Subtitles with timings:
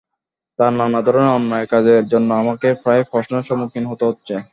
[0.59, 4.33] তাঁর নানা ধরনের অন্যায় কাজের জন্য আমাকে প্রায়ই প্রশ্নের সম্মুখীন হতে হচ্ছে।